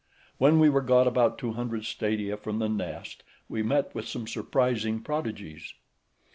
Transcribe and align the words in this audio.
When 0.39 0.57
we 0.59 0.67
were 0.67 0.81
got 0.81 1.05
about 1.05 1.37
two 1.37 1.53
hundred 1.53 1.85
stadia 1.85 2.35
from 2.35 2.57
the 2.57 2.67
nest, 2.67 3.21
we 3.47 3.61
met 3.61 3.93
with 3.93 4.07
some 4.07 4.25
surprising 4.25 5.01
prodigies. 5.01 5.75